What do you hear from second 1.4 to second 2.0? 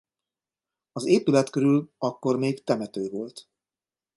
körül